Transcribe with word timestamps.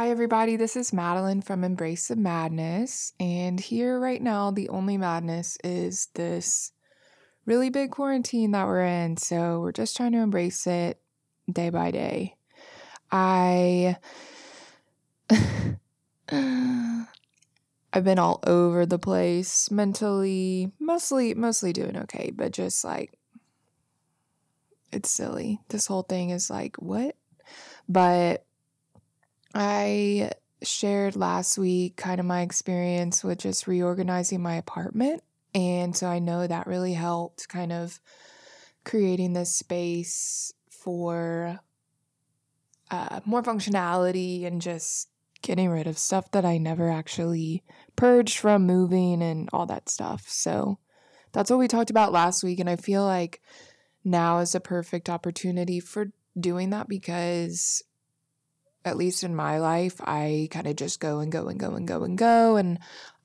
Hi, 0.00 0.08
everybody. 0.08 0.56
This 0.56 0.76
is 0.76 0.94
Madeline 0.94 1.42
from 1.42 1.62
Embrace 1.62 2.08
the 2.08 2.16
Madness. 2.16 3.12
And 3.20 3.60
here, 3.60 4.00
right 4.00 4.22
now, 4.22 4.50
the 4.50 4.70
only 4.70 4.96
madness 4.96 5.58
is 5.62 6.08
this 6.14 6.72
really 7.44 7.68
big 7.68 7.90
quarantine 7.90 8.52
that 8.52 8.66
we're 8.66 8.80
in. 8.80 9.18
So 9.18 9.60
we're 9.60 9.72
just 9.72 9.98
trying 9.98 10.12
to 10.12 10.20
embrace 10.20 10.66
it 10.66 10.98
day 11.52 11.68
by 11.68 11.90
day. 11.90 12.36
I. 13.12 13.98
I've 16.32 17.06
been 18.02 18.18
all 18.18 18.40
over 18.46 18.86
the 18.86 18.98
place 18.98 19.70
mentally, 19.70 20.72
mostly 20.78 21.34
mostly 21.34 21.74
doing 21.74 21.98
okay, 21.98 22.32
but 22.34 22.52
just 22.52 22.86
like 22.86 23.18
it's 24.92 25.10
silly. 25.10 25.60
This 25.68 25.88
whole 25.88 26.04
thing 26.04 26.30
is 26.30 26.48
like 26.48 26.76
what? 26.76 27.16
But 27.86 28.46
I 29.54 30.32
shared 30.62 31.16
last 31.16 31.58
week 31.58 31.96
kind 31.96 32.20
of 32.20 32.26
my 32.26 32.42
experience 32.42 33.24
with 33.24 33.38
just 33.38 33.66
reorganizing 33.66 34.42
my 34.42 34.54
apartment. 34.56 35.22
And 35.54 35.96
so 35.96 36.06
I 36.06 36.18
know 36.18 36.46
that 36.46 36.66
really 36.66 36.92
helped 36.92 37.48
kind 37.48 37.72
of 37.72 38.00
creating 38.84 39.32
this 39.32 39.54
space 39.54 40.52
for 40.70 41.60
uh, 42.90 43.20
more 43.24 43.42
functionality 43.42 44.46
and 44.46 44.60
just 44.60 45.08
getting 45.42 45.70
rid 45.70 45.86
of 45.86 45.98
stuff 45.98 46.30
that 46.32 46.44
I 46.44 46.58
never 46.58 46.90
actually 46.90 47.62
purged 47.96 48.38
from 48.38 48.66
moving 48.66 49.22
and 49.22 49.48
all 49.52 49.66
that 49.66 49.88
stuff. 49.88 50.28
So 50.28 50.78
that's 51.32 51.50
what 51.50 51.58
we 51.58 51.68
talked 51.68 51.90
about 51.90 52.12
last 52.12 52.44
week. 52.44 52.60
And 52.60 52.68
I 52.68 52.76
feel 52.76 53.04
like 53.04 53.40
now 54.04 54.38
is 54.38 54.54
a 54.54 54.60
perfect 54.60 55.08
opportunity 55.08 55.80
for 55.80 56.12
doing 56.38 56.70
that 56.70 56.88
because 56.88 57.82
at 58.84 58.96
least 58.96 59.24
in 59.24 59.34
my 59.34 59.58
life, 59.58 60.00
I 60.00 60.48
kind 60.50 60.66
of 60.66 60.76
just 60.76 61.00
go 61.00 61.18
and 61.18 61.30
go 61.30 61.48
and 61.48 61.60
go 61.60 61.74
and 61.74 61.86
go 61.86 62.02
and 62.02 62.16
go, 62.16 62.56
and 62.56 62.78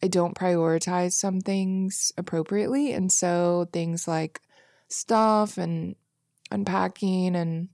I 0.04 0.08
don't 0.08 0.36
prioritize 0.36 1.14
some 1.14 1.40
things 1.42 2.12
appropriately. 2.18 2.92
And 2.92 3.12
so 3.12 3.68
things 3.72 4.08
like 4.08 4.42
stuff 4.88 5.58
and 5.58 5.96
unpacking 6.52 7.36
and 7.36 7.70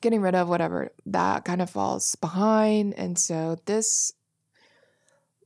getting 0.00 0.20
rid 0.20 0.34
of 0.34 0.48
whatever 0.48 0.90
that 1.06 1.44
kind 1.44 1.60
of 1.60 1.70
falls 1.70 2.14
behind. 2.16 2.94
And 2.94 3.18
so 3.18 3.58
this 3.66 4.12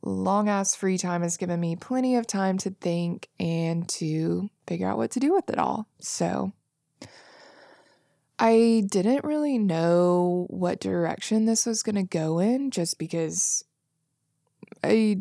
long 0.03 0.49
ass 0.49 0.75
free 0.75 0.99
time 0.99 1.23
has 1.23 1.37
given 1.37 1.61
me 1.61 1.77
plenty 1.77 2.17
of 2.17 2.27
time 2.27 2.59
to 2.59 2.71
think 2.71 3.29
and 3.39 3.89
to 3.89 4.51
figure 4.67 4.89
out 4.89 4.99
what 4.99 5.13
to 5.13 5.21
do 5.21 5.33
with 5.33 5.49
it 5.49 5.59
all. 5.59 5.87
So 6.01 6.53
I 8.39 8.85
didn't 8.91 9.25
really 9.25 9.59
know 9.59 10.47
what 10.49 10.81
direction 10.81 11.45
this 11.45 11.67
was 11.67 11.83
going 11.83 11.95
to 11.97 12.03
go 12.03 12.39
in 12.39 12.71
just 12.71 12.99
because 12.99 13.65
I 14.83 15.19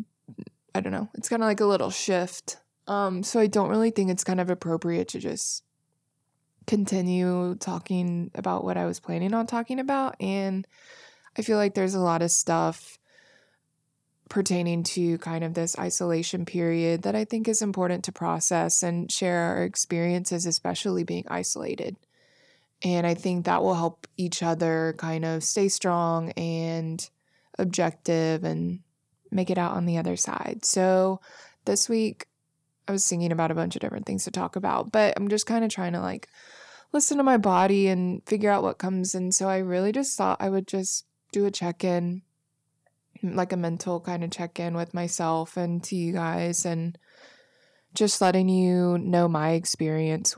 I 0.74 0.80
don't 0.80 0.92
know. 0.92 1.08
It's 1.14 1.28
kind 1.28 1.42
of 1.42 1.46
like 1.46 1.60
a 1.60 1.66
little 1.66 1.90
shift. 1.90 2.56
Um 2.88 3.22
so 3.22 3.38
I 3.38 3.46
don't 3.46 3.68
really 3.68 3.90
think 3.90 4.10
it's 4.10 4.24
kind 4.24 4.40
of 4.40 4.50
appropriate 4.50 5.08
to 5.08 5.18
just 5.20 5.62
continue 6.66 7.54
talking 7.56 8.30
about 8.34 8.64
what 8.64 8.76
I 8.76 8.86
was 8.86 9.00
planning 9.00 9.34
on 9.34 9.46
talking 9.46 9.80
about 9.80 10.16
and 10.20 10.66
I 11.36 11.42
feel 11.42 11.56
like 11.56 11.74
there's 11.74 11.94
a 11.94 12.00
lot 12.00 12.22
of 12.22 12.30
stuff 12.30 12.98
pertaining 14.28 14.82
to 14.82 15.18
kind 15.18 15.44
of 15.44 15.54
this 15.54 15.78
isolation 15.78 16.46
period 16.46 17.02
that 17.02 17.14
I 17.14 17.24
think 17.24 17.48
is 17.48 17.60
important 17.62 18.04
to 18.04 18.12
process 18.12 18.82
and 18.82 19.10
share 19.10 19.40
our 19.40 19.64
experiences 19.64 20.46
especially 20.46 21.04
being 21.04 21.24
isolated. 21.28 21.96
And 22.84 23.06
I 23.06 23.14
think 23.14 23.44
that 23.44 23.62
will 23.62 23.74
help 23.74 24.06
each 24.16 24.42
other 24.42 24.94
kind 24.98 25.24
of 25.24 25.44
stay 25.44 25.68
strong 25.68 26.30
and 26.32 27.08
objective 27.58 28.44
and 28.44 28.80
make 29.30 29.50
it 29.50 29.58
out 29.58 29.72
on 29.72 29.86
the 29.86 29.98
other 29.98 30.16
side. 30.16 30.64
So 30.64 31.20
this 31.64 31.88
week, 31.88 32.26
I 32.88 32.92
was 32.92 33.08
thinking 33.08 33.30
about 33.30 33.52
a 33.52 33.54
bunch 33.54 33.76
of 33.76 33.80
different 33.80 34.06
things 34.06 34.24
to 34.24 34.32
talk 34.32 34.56
about, 34.56 34.90
but 34.90 35.14
I'm 35.16 35.28
just 35.28 35.46
kind 35.46 35.64
of 35.64 35.70
trying 35.70 35.92
to 35.92 36.00
like 36.00 36.28
listen 36.92 37.16
to 37.18 37.22
my 37.22 37.36
body 37.36 37.86
and 37.86 38.20
figure 38.26 38.50
out 38.50 38.64
what 38.64 38.78
comes. 38.78 39.14
And 39.14 39.32
so 39.32 39.48
I 39.48 39.58
really 39.58 39.92
just 39.92 40.18
thought 40.18 40.42
I 40.42 40.48
would 40.48 40.66
just 40.66 41.06
do 41.30 41.46
a 41.46 41.50
check 41.50 41.84
in, 41.84 42.22
like 43.22 43.52
a 43.52 43.56
mental 43.56 44.00
kind 44.00 44.24
of 44.24 44.30
check 44.30 44.58
in 44.58 44.74
with 44.74 44.92
myself 44.92 45.56
and 45.56 45.82
to 45.84 45.94
you 45.94 46.12
guys, 46.12 46.66
and 46.66 46.98
just 47.94 48.20
letting 48.20 48.48
you 48.48 48.98
know 48.98 49.28
my 49.28 49.52
experience 49.52 50.36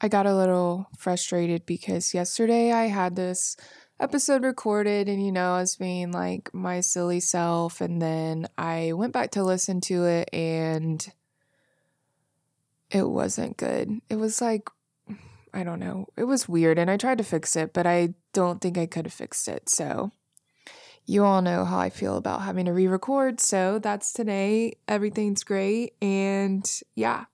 I 0.00 0.08
got 0.08 0.26
a 0.26 0.36
little 0.36 0.88
frustrated 0.96 1.66
because 1.66 2.14
yesterday 2.14 2.70
I 2.72 2.86
had 2.86 3.16
this 3.16 3.56
episode 4.00 4.44
recorded 4.44 5.08
and 5.08 5.24
you 5.24 5.32
know 5.32 5.54
I 5.54 5.60
was 5.60 5.76
being 5.76 6.12
like 6.12 6.54
my 6.54 6.80
silly 6.80 7.18
self 7.18 7.80
and 7.80 8.00
then 8.00 8.46
I 8.56 8.92
went 8.92 9.12
back 9.12 9.32
to 9.32 9.42
listen 9.42 9.80
to 9.82 10.04
it 10.04 10.30
and 10.32 11.04
it 12.90 13.08
wasn't 13.08 13.56
good. 13.56 14.00
It 14.08 14.16
was 14.16 14.40
like 14.40 14.68
I 15.52 15.64
don't 15.64 15.80
know. 15.80 16.06
It 16.16 16.24
was 16.24 16.48
weird 16.48 16.78
and 16.78 16.90
I 16.90 16.96
tried 16.96 17.18
to 17.18 17.24
fix 17.24 17.56
it, 17.56 17.72
but 17.72 17.86
I 17.86 18.14
don't 18.32 18.60
think 18.60 18.78
I 18.78 18.86
could 18.86 19.06
have 19.06 19.12
fixed 19.12 19.48
it. 19.48 19.68
So 19.68 20.12
you 21.06 21.24
all 21.24 21.42
know 21.42 21.64
how 21.64 21.78
I 21.78 21.90
feel 21.90 22.16
about 22.16 22.42
having 22.42 22.66
to 22.66 22.72
re-record. 22.72 23.40
So 23.40 23.78
that's 23.78 24.12
today. 24.12 24.74
Everything's 24.86 25.42
great 25.42 25.94
and 26.00 26.70
yeah, 26.94 27.24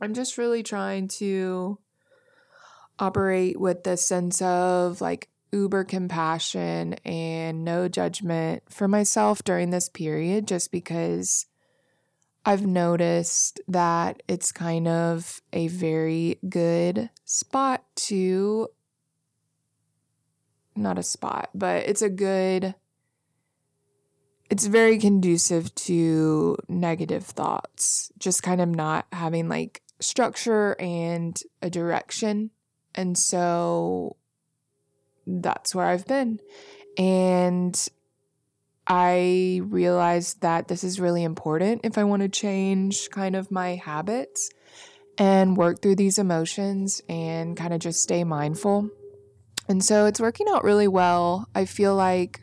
I'm 0.00 0.14
just 0.14 0.38
really 0.38 0.62
trying 0.62 1.08
to 1.08 1.78
operate 2.98 3.58
with 3.58 3.84
the 3.84 3.96
sense 3.96 4.40
of 4.42 5.00
like 5.00 5.28
uber 5.52 5.84
compassion 5.84 6.94
and 7.04 7.64
no 7.64 7.88
judgment 7.88 8.62
for 8.68 8.88
myself 8.88 9.42
during 9.44 9.70
this 9.70 9.88
period, 9.88 10.48
just 10.48 10.72
because 10.72 11.46
I've 12.44 12.66
noticed 12.66 13.60
that 13.68 14.22
it's 14.28 14.52
kind 14.52 14.86
of 14.86 15.40
a 15.52 15.68
very 15.68 16.38
good 16.48 17.08
spot 17.24 17.84
to, 17.96 18.68
not 20.76 20.98
a 20.98 21.02
spot, 21.02 21.50
but 21.54 21.88
it's 21.88 22.02
a 22.02 22.10
good 22.10 22.74
it's 24.50 24.66
very 24.66 24.98
conducive 24.98 25.74
to 25.74 26.56
negative 26.68 27.24
thoughts, 27.24 28.12
just 28.18 28.42
kind 28.42 28.60
of 28.60 28.68
not 28.68 29.06
having 29.10 29.48
like 29.48 29.80
structure 30.04 30.76
and 30.80 31.40
a 31.62 31.70
direction. 31.70 32.50
And 32.94 33.18
so 33.18 34.16
that's 35.26 35.74
where 35.74 35.86
I've 35.86 36.06
been. 36.06 36.40
And 36.96 37.88
I 38.86 39.60
realized 39.64 40.42
that 40.42 40.68
this 40.68 40.84
is 40.84 41.00
really 41.00 41.24
important 41.24 41.80
if 41.84 41.96
I 41.96 42.04
want 42.04 42.22
to 42.22 42.28
change 42.28 43.08
kind 43.10 43.34
of 43.34 43.50
my 43.50 43.76
habits 43.76 44.50
and 45.16 45.56
work 45.56 45.80
through 45.80 45.96
these 45.96 46.18
emotions 46.18 47.00
and 47.08 47.56
kind 47.56 47.72
of 47.72 47.80
just 47.80 48.02
stay 48.02 48.24
mindful. 48.24 48.90
And 49.68 49.82
so 49.82 50.06
it's 50.06 50.20
working 50.20 50.46
out 50.50 50.64
really 50.64 50.88
well. 50.88 51.48
I 51.54 51.64
feel 51.64 51.96
like 51.96 52.42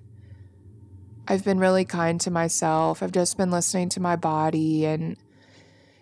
I've 1.27 1.45
been 1.45 1.59
really 1.59 1.85
kind 1.85 2.19
to 2.21 2.31
myself. 2.31 3.03
I've 3.03 3.11
just 3.11 3.37
been 3.37 3.51
listening 3.51 3.89
to 3.89 3.99
my 3.99 4.15
body 4.15 4.85
and 4.85 5.17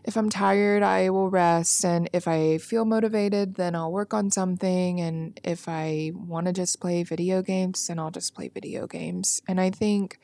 if 0.04 0.16
I'm 0.16 0.30
tired, 0.30 0.84
I 0.84 1.10
will 1.10 1.30
rest. 1.30 1.84
And 1.84 2.10
if 2.14 2.28
I 2.28 2.58
feel 2.58 2.86
motivated, 2.86 3.56
then 3.56 3.76
I'll 3.76 3.92
work 3.92 4.14
on 4.14 4.32
something. 4.32 5.00
And 5.00 5.40
if 5.44 5.68
I 5.68 6.12
want 6.16 6.48
to 6.48 6.54
just 6.54 6.80
play 6.80 7.04
video 7.04 7.42
games, 7.42 7.88
then 7.88 8.00
I'll 8.00 8.12
just 8.12 8.34
play 8.34 8.48
video 8.48 8.88
games. 8.88 9.42
And 9.48 9.60
I 9.60 9.70
think 9.70 10.20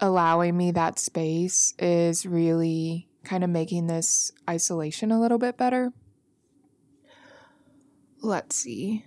allowing 0.00 0.56
me 0.56 0.70
that 0.72 0.98
space 0.98 1.74
is 1.78 2.26
really 2.26 3.08
kind 3.22 3.44
of 3.44 3.50
making 3.50 3.86
this 3.86 4.32
isolation 4.48 5.10
a 5.10 5.20
little 5.20 5.38
bit 5.38 5.56
better. 5.56 5.92
Let's 8.20 8.56
see. 8.56 9.04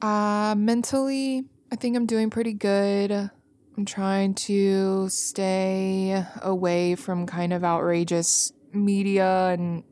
Uh, 0.00 0.54
mentally, 0.56 1.44
I 1.72 1.76
think 1.76 1.96
I'm 1.96 2.06
doing 2.06 2.30
pretty 2.30 2.52
good. 2.52 3.10
I'm 3.10 3.84
trying 3.84 4.34
to 4.34 5.08
stay 5.08 6.24
away 6.42 6.94
from 6.94 7.26
kind 7.26 7.52
of 7.52 7.64
outrageous 7.64 8.52
media 8.72 9.48
and 9.48 9.84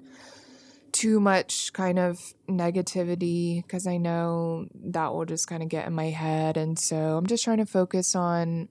too 0.93 1.20
much 1.20 1.73
kind 1.75 1.99
of 1.99 2.19
negativity 2.49 3.62
because 3.62 3.87
I 3.87 3.99
know 3.99 4.67
that 4.87 5.12
will 5.12 5.26
just 5.26 5.46
kind 5.46 5.62
of 5.62 5.69
get 5.69 5.87
in 5.87 5.93
my 5.93 6.11
head. 6.11 6.56
And 6.56 6.78
so 6.78 7.19
I'm 7.19 7.26
just 7.26 7.44
trying 7.44 7.58
to 7.58 7.67
focus 7.67 8.14
on 8.14 8.69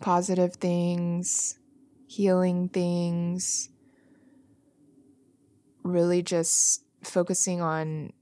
positive 0.00 0.54
things, 0.54 1.58
healing 2.06 2.70
things, 2.70 3.68
really 5.82 6.22
just 6.22 6.84
focusing 7.02 7.60
on 7.60 8.12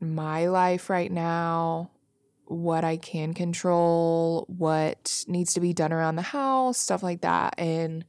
my 0.00 0.46
life 0.46 0.90
right 0.90 1.10
now, 1.10 1.90
what 2.46 2.84
I 2.84 2.96
can 2.96 3.34
control, 3.34 4.46
what 4.48 5.24
needs 5.26 5.54
to 5.54 5.60
be 5.60 5.72
done 5.72 5.92
around 5.92 6.16
the 6.16 6.22
house, 6.22 6.78
stuff 6.78 7.02
like 7.02 7.22
that. 7.22 7.54
And 7.56 8.04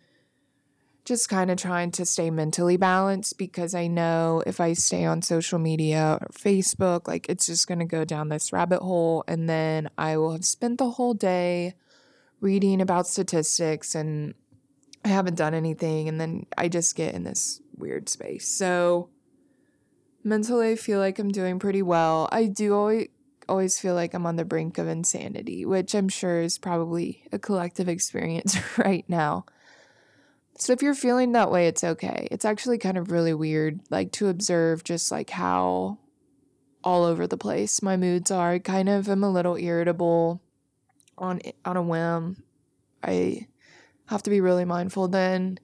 just 1.06 1.30
kind 1.30 1.52
of 1.52 1.57
trying 1.57 1.92
to 1.92 2.06
stay 2.06 2.31
mentally 2.31 2.78
balanced 2.78 3.38
because 3.38 3.75
I 3.75 3.86
know 3.86 4.44
if 4.48 4.60
I 4.60 4.74
stay 4.74 5.06
on 5.06 5.22
social 5.22 5.60
media 5.60 6.18
or 6.19 6.28
Facebook, 6.30 7.07
like 7.07 7.30
it's 7.30 7.46
just 7.46 7.68
going 7.68 7.80
to 7.80 7.86
go 7.86 8.04
down 8.04 8.30
this 8.30 8.52
rabbit 8.52 8.81
hole. 8.81 9.24
And 9.28 9.48
then 9.48 9.90
I 9.98 10.18
will 10.18 10.34
have 10.34 10.46
spent 10.46 10.80
the 10.80 10.90
whole 10.90 11.13
day 11.13 11.75
reading 12.42 12.81
about 12.81 13.07
statistics 13.07 13.94
and 13.94 14.34
I 15.06 15.10
haven't 15.10 15.36
done 15.36 15.54
anything 15.54 16.10
and 16.10 16.19
then 16.19 16.48
I 16.57 16.68
just 16.68 16.96
get 16.96 17.13
in 17.13 17.24
this 17.24 17.62
weird 17.78 18.10
space. 18.10 18.48
So 18.48 19.10
mentally 20.24 20.72
I 20.72 20.75
feel 20.75 21.00
like 21.00 21.19
I'm 21.19 21.31
doing 21.31 21.60
pretty 21.60 21.84
well. 21.84 22.28
I 22.31 22.48
do 22.48 22.75
always 22.75 23.07
always 23.48 23.80
feel 23.80 23.94
like 23.94 24.16
I'm 24.16 24.25
on 24.25 24.38
the 24.38 24.44
brink 24.44 24.80
of 24.80 24.88
insanity, 24.88 25.66
which 25.66 25.94
I'm 25.94 26.10
sure 26.10 26.42
is 26.42 26.57
probably 26.57 27.28
a 27.31 27.38
collective 27.38 27.88
experience 27.88 28.57
right 28.80 29.06
now. 29.07 29.46
So 30.57 30.72
if 30.72 30.81
you're 30.81 30.96
feeling 30.96 31.34
that 31.34 31.52
way, 31.52 31.68
it's 31.68 31.84
okay. 31.84 32.28
It's 32.31 32.46
actually 32.46 32.78
kind 32.78 32.98
of 32.98 33.12
really 33.12 33.34
weird 33.34 33.81
like 33.90 34.12
to 34.13 34.30
observe 34.30 34.84
just 34.84 35.12
like 35.12 35.30
how 35.30 36.00
all 36.84 37.04
over 37.04 37.28
the 37.28 37.38
place 37.38 37.81
my 37.81 37.98
moods 37.98 38.31
are. 38.31 38.52
I 38.52 38.60
kind 38.60 38.88
of 38.88 39.10
am 39.10 39.24
a 39.24 39.31
little 39.31 39.57
irritable 39.57 40.42
on 41.18 41.42
on 41.66 41.75
a 41.75 41.81
whim. 41.81 42.44
I 43.04 43.48
have 44.07 44.24
to 44.24 44.30
be 44.30 44.40
really 44.40 44.66
mindful 44.66 45.07
then. 45.07 45.60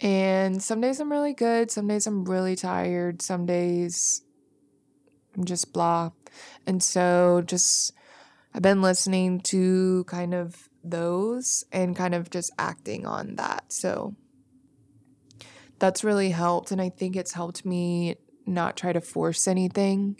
And 0.00 0.62
some 0.62 0.80
days 0.80 0.98
I'm 0.98 1.12
really 1.12 1.34
good, 1.34 1.70
some 1.70 1.86
days 1.86 2.06
I'm 2.06 2.24
really 2.24 2.56
tired, 2.56 3.20
some 3.20 3.44
days 3.44 4.22
I'm 5.36 5.44
just 5.44 5.72
blah. 5.72 6.10
And 6.66 6.82
so 6.82 7.42
just 7.44 7.92
I've 8.54 8.62
been 8.62 8.82
listening 8.82 9.40
to 9.40 10.04
kind 10.04 10.34
of 10.34 10.68
those 10.82 11.64
and 11.70 11.94
kind 11.94 12.14
of 12.14 12.30
just 12.30 12.50
acting 12.58 13.06
on 13.06 13.36
that. 13.36 13.72
So 13.72 14.14
that's 15.82 16.04
really 16.04 16.30
helped 16.30 16.70
and 16.70 16.80
I 16.80 16.90
think 16.90 17.16
it's 17.16 17.32
helped 17.32 17.66
me 17.66 18.14
not 18.46 18.76
try 18.76 18.92
to 18.92 19.00
force 19.00 19.48
anything 19.48 20.16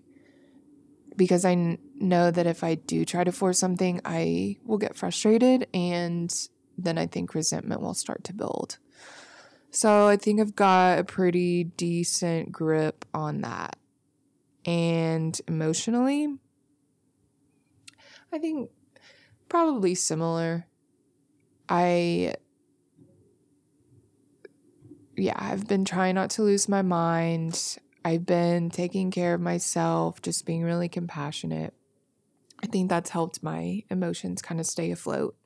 because 1.15 1.45
I 1.45 1.79
know 1.95 2.33
that 2.33 2.49
if 2.49 2.65
I 2.65 2.75
do 2.75 3.05
try 3.05 3.23
to 3.23 3.31
force 3.31 3.61
something, 3.61 4.01
I 4.05 4.57
will 4.65 4.77
get 4.77 4.97
frustrated 4.97 5.69
and 5.73 6.35
then 6.77 6.99
I 6.99 7.07
think 7.07 7.33
resentment 7.33 7.81
will 7.81 7.95
start 7.95 8.25
to 8.25 8.35
build. 8.35 8.79
So 9.71 10.09
I 10.09 10.17
think 10.17 10.41
I've 10.41 10.57
got 10.57 10.99
a 10.99 11.05
pretty 11.05 11.63
decent 11.63 12.51
grip 12.51 13.05
on 13.15 13.43
that. 13.43 13.77
And 14.65 15.41
emotionally, 15.47 16.39
I 18.33 18.39
think 18.39 18.69
probably 19.49 19.95
similar. 19.95 20.67
I, 21.69 22.35
yeah, 25.17 25.37
I've 25.37 25.67
been 25.67 25.85
trying 25.85 26.15
not 26.15 26.31
to 26.31 26.43
lose 26.43 26.69
my 26.69 26.83
mind. 26.83 27.79
I've 28.05 28.27
been 28.27 28.71
taking 28.71 29.11
care 29.11 29.35
of 29.35 29.41
myself, 29.41 30.23
just 30.23 30.47
being 30.47 30.63
really 30.63 30.89
compassionate. 30.89 31.75
I 32.63 32.67
think 32.67 32.89
that's 32.89 33.11
helped 33.11 33.43
my 33.43 33.83
emotions 33.91 34.41
kind 34.43 34.61
of 34.61 34.67
stay 34.67 34.91
afloat. 34.91 35.37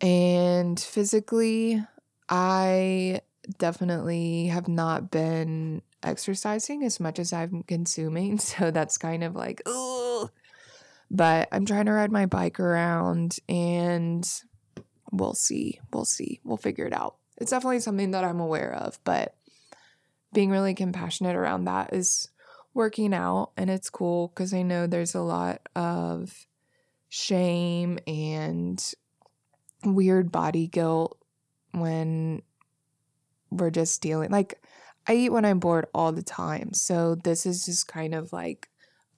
And 0.00 0.78
physically, 0.78 1.82
I 2.28 3.20
definitely 3.58 4.46
have 4.46 4.68
not 4.68 5.10
been 5.10 5.82
exercising 6.02 6.84
as 6.84 7.00
much 7.00 7.18
as 7.18 7.32
I'm 7.32 7.62
consuming. 7.62 8.38
So 8.52 8.70
that's 8.70 8.98
kind 8.98 9.24
of 9.24 9.34
like, 9.34 9.62
oh, 9.66 10.30
but 11.10 11.48
I'm 11.52 11.66
trying 11.66 11.86
to 11.86 11.92
ride 11.92 12.12
my 12.12 12.26
bike 12.26 12.58
around 12.58 13.38
and 13.48 14.28
we'll 15.10 15.34
see. 15.34 15.80
We'll 15.92 16.04
see. 16.04 16.40
We'll 16.44 16.56
figure 16.56 16.86
it 16.86 16.92
out. 16.92 17.16
It's 17.42 17.50
definitely 17.50 17.80
something 17.80 18.12
that 18.12 18.24
I'm 18.24 18.40
aware 18.40 18.72
of, 18.72 18.98
but 19.02 19.34
being 20.32 20.50
really 20.50 20.74
compassionate 20.74 21.36
around 21.36 21.64
that 21.64 21.92
is 21.92 22.28
working 22.72 23.12
out 23.12 23.50
and 23.56 23.68
it's 23.68 23.90
cool 23.90 24.28
because 24.28 24.54
I 24.54 24.62
know 24.62 24.86
there's 24.86 25.14
a 25.14 25.20
lot 25.20 25.60
of 25.74 26.46
shame 27.08 27.98
and 28.06 28.82
weird 29.84 30.32
body 30.32 30.68
guilt 30.68 31.18
when 31.72 32.42
we're 33.50 33.70
just 33.70 34.00
dealing 34.00 34.30
like 34.30 34.62
I 35.06 35.14
eat 35.14 35.30
when 35.30 35.44
I'm 35.44 35.58
bored 35.58 35.86
all 35.92 36.12
the 36.12 36.22
time. 36.22 36.72
So 36.74 37.16
this 37.16 37.44
is 37.44 37.66
just 37.66 37.88
kind 37.88 38.14
of 38.14 38.32
like, 38.32 38.68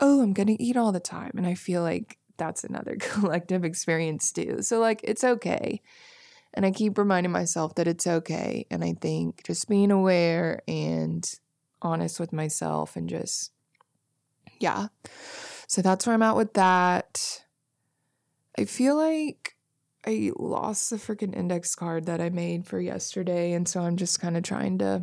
oh, 0.00 0.22
I'm 0.22 0.32
going 0.32 0.46
to 0.46 0.62
eat 0.62 0.78
all 0.78 0.92
the 0.92 0.98
time 0.98 1.32
and 1.36 1.46
I 1.46 1.54
feel 1.54 1.82
like 1.82 2.16
that's 2.38 2.64
another 2.64 2.96
collective 3.00 3.64
experience 3.64 4.32
too. 4.32 4.62
So 4.62 4.80
like 4.80 5.00
it's 5.04 5.24
okay. 5.24 5.82
And 6.54 6.64
I 6.64 6.70
keep 6.70 6.96
reminding 6.96 7.32
myself 7.32 7.74
that 7.74 7.88
it's 7.88 8.06
okay. 8.06 8.66
And 8.70 8.84
I 8.84 8.94
think 9.00 9.42
just 9.44 9.68
being 9.68 9.90
aware 9.90 10.62
and 10.68 11.28
honest 11.82 12.20
with 12.20 12.32
myself 12.32 12.96
and 12.96 13.08
just, 13.08 13.50
yeah. 14.60 14.86
So 15.66 15.82
that's 15.82 16.06
where 16.06 16.14
I'm 16.14 16.22
at 16.22 16.36
with 16.36 16.54
that. 16.54 17.42
I 18.56 18.64
feel 18.64 18.96
like 18.96 19.56
I 20.06 20.30
lost 20.36 20.90
the 20.90 20.96
freaking 20.96 21.36
index 21.36 21.74
card 21.74 22.06
that 22.06 22.20
I 22.20 22.30
made 22.30 22.66
for 22.66 22.80
yesterday. 22.80 23.52
And 23.52 23.68
so 23.68 23.80
I'm 23.80 23.96
just 23.96 24.20
kind 24.20 24.36
of 24.36 24.44
trying 24.44 24.78
to 24.78 25.02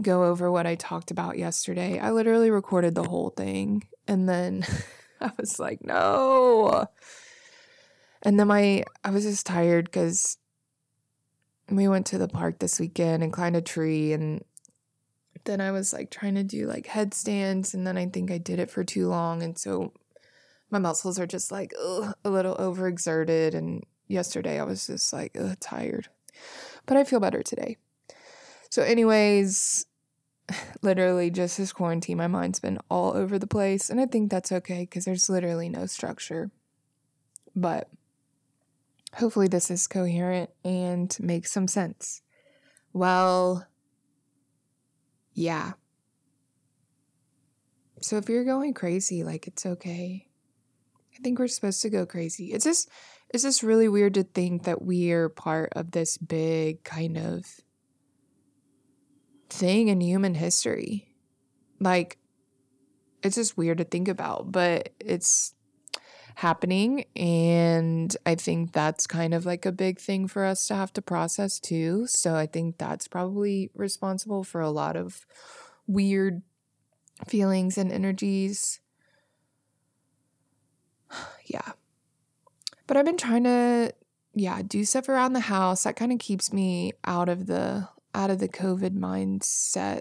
go 0.00 0.24
over 0.24 0.50
what 0.50 0.66
I 0.66 0.74
talked 0.74 1.10
about 1.10 1.38
yesterday. 1.38 1.98
I 1.98 2.10
literally 2.12 2.50
recorded 2.50 2.94
the 2.94 3.04
whole 3.04 3.30
thing. 3.30 3.86
And 4.08 4.28
then 4.28 4.64
I 5.20 5.30
was 5.38 5.58
like, 5.58 5.84
no. 5.84 6.86
And 8.24 8.40
then 8.40 8.48
my 8.48 8.84
I 9.02 9.10
was 9.10 9.24
just 9.24 9.46
tired 9.46 9.86
because 9.86 10.38
we 11.70 11.88
went 11.88 12.06
to 12.06 12.18
the 12.18 12.28
park 12.28 12.58
this 12.58 12.80
weekend 12.80 13.22
and 13.22 13.32
climbed 13.32 13.56
a 13.56 13.62
tree 13.62 14.12
and 14.12 14.44
then 15.44 15.60
I 15.60 15.70
was 15.70 15.92
like 15.92 16.10
trying 16.10 16.34
to 16.36 16.42
do 16.42 16.66
like 16.66 16.86
headstands 16.86 17.74
and 17.74 17.86
then 17.86 17.96
I 17.98 18.06
think 18.06 18.30
I 18.30 18.38
did 18.38 18.58
it 18.58 18.70
for 18.70 18.84
too 18.84 19.08
long 19.08 19.42
and 19.42 19.58
so 19.58 19.92
my 20.70 20.78
muscles 20.78 21.18
are 21.18 21.26
just 21.26 21.52
like 21.52 21.72
ugh, 21.82 22.14
a 22.24 22.30
little 22.30 22.56
overexerted 22.56 23.54
and 23.54 23.84
yesterday 24.08 24.58
I 24.58 24.64
was 24.64 24.86
just 24.86 25.12
like 25.12 25.36
ugh, 25.38 25.56
tired. 25.60 26.08
But 26.86 26.96
I 26.96 27.04
feel 27.04 27.20
better 27.20 27.42
today. 27.42 27.76
So 28.70 28.82
anyways, 28.82 29.86
literally 30.82 31.30
just 31.30 31.58
this 31.58 31.72
quarantine 31.72 32.16
my 32.16 32.26
mind's 32.26 32.60
been 32.60 32.78
all 32.90 33.14
over 33.14 33.38
the 33.38 33.46
place 33.46 33.90
and 33.90 34.00
I 34.00 34.06
think 34.06 34.30
that's 34.30 34.52
okay 34.52 34.80
because 34.80 35.04
there's 35.04 35.28
literally 35.28 35.68
no 35.68 35.86
structure. 35.86 36.50
But 37.56 37.88
Hopefully, 39.16 39.48
this 39.48 39.70
is 39.70 39.86
coherent 39.86 40.50
and 40.64 41.16
makes 41.20 41.52
some 41.52 41.68
sense. 41.68 42.22
Well, 42.92 43.66
yeah. 45.32 45.72
So 48.00 48.16
if 48.16 48.28
you're 48.28 48.44
going 48.44 48.74
crazy, 48.74 49.24
like 49.24 49.46
it's 49.46 49.64
okay. 49.64 50.28
I 51.14 51.22
think 51.22 51.38
we're 51.38 51.48
supposed 51.48 51.82
to 51.82 51.90
go 51.90 52.06
crazy. 52.06 52.52
It's 52.52 52.64
just 52.64 52.88
it's 53.30 53.42
just 53.42 53.62
really 53.62 53.88
weird 53.88 54.14
to 54.14 54.24
think 54.24 54.64
that 54.64 54.82
we're 54.82 55.28
part 55.28 55.72
of 55.74 55.92
this 55.92 56.18
big 56.18 56.84
kind 56.84 57.16
of 57.16 57.44
thing 59.48 59.88
in 59.88 60.00
human 60.00 60.34
history. 60.34 61.14
Like 61.80 62.18
it's 63.22 63.36
just 63.36 63.56
weird 63.56 63.78
to 63.78 63.84
think 63.84 64.08
about, 64.08 64.52
but 64.52 64.90
it's 65.00 65.53
happening. 66.36 67.04
And 67.16 68.16
I 68.26 68.34
think 68.34 68.72
that's 68.72 69.06
kind 69.06 69.34
of 69.34 69.46
like 69.46 69.66
a 69.66 69.72
big 69.72 69.98
thing 69.98 70.26
for 70.28 70.44
us 70.44 70.66
to 70.68 70.74
have 70.74 70.92
to 70.94 71.02
process 71.02 71.58
too. 71.60 72.06
So 72.06 72.34
I 72.34 72.46
think 72.46 72.78
that's 72.78 73.08
probably 73.08 73.70
responsible 73.74 74.44
for 74.44 74.60
a 74.60 74.70
lot 74.70 74.96
of 74.96 75.26
weird 75.86 76.42
feelings 77.26 77.78
and 77.78 77.92
energies. 77.92 78.80
yeah. 81.46 81.72
But 82.86 82.96
I've 82.96 83.06
been 83.06 83.16
trying 83.16 83.44
to 83.44 83.92
yeah, 84.34 84.62
do 84.62 84.84
stuff 84.84 85.08
around 85.08 85.32
the 85.32 85.40
house. 85.40 85.84
That 85.84 85.96
kind 85.96 86.12
of 86.12 86.18
keeps 86.18 86.52
me 86.52 86.92
out 87.04 87.28
of 87.28 87.46
the 87.46 87.88
out 88.14 88.30
of 88.30 88.38
the 88.38 88.48
COVID 88.48 88.96
mindset. 88.96 90.00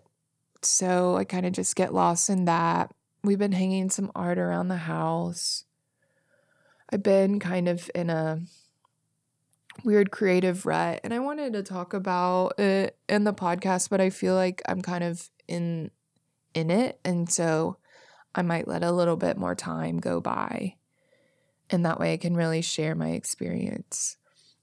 So 0.62 1.18
I 1.18 1.24
kind 1.24 1.46
of 1.46 1.54
just 1.54 1.76
get 1.76 1.94
lost 1.94 2.30
in 2.30 2.46
that. 2.46 2.92
We've 3.24 3.40
been 3.40 3.54
hanging 3.54 3.90
some 3.90 4.12
art 4.16 4.38
around 4.38 4.68
the 4.68 4.78
house. 4.78 5.66
I've 6.94 7.02
been 7.02 7.40
kind 7.40 7.68
of 7.68 7.90
in 7.96 8.12
a 8.12 8.40
weird 9.84 10.12
creative 10.12 10.68
rut 10.68 11.00
and 11.04 11.12
I 11.12 11.18
wanted 11.18 11.54
to 11.54 11.64
talk 11.64 11.96
about 11.96 12.60
it 12.60 12.96
in 13.10 13.24
the 13.24 13.34
podcast, 13.34 13.90
but 13.90 14.00
I 14.00 14.12
feel 14.12 14.36
like 14.36 14.62
I'm 14.68 14.84
kind 14.84 15.04
of 15.04 15.28
in 15.48 15.90
in 16.54 16.70
it 16.70 17.00
and 17.04 17.28
so 17.32 17.78
I 18.36 18.44
might 18.44 18.68
let 18.68 18.84
a 18.84 18.92
little 18.92 19.16
bit 19.16 19.38
more 19.38 19.56
time 19.56 19.98
go 19.98 20.22
by. 20.22 20.76
And 21.72 21.84
that 21.84 22.00
way 22.00 22.14
I 22.14 22.18
can 22.18 22.36
really 22.36 22.62
share 22.62 22.94
my 22.94 23.10
experience. 23.10 24.18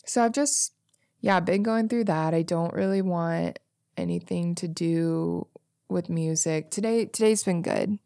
So 0.07 0.25
I've 0.25 0.33
just 0.33 0.73
yeah, 1.21 1.41
been 1.41 1.65
going 1.65 1.89
through 1.89 2.05
that. 2.05 2.33
I 2.33 2.43
don't 2.43 2.73
really 2.73 3.03
want 3.03 3.59
anything 3.97 4.55
to 4.55 4.69
do 4.69 5.49
with 5.89 6.09
music. 6.09 6.71
Today 6.71 7.07
today's 7.07 7.43
been 7.43 7.63
good. 7.63 7.99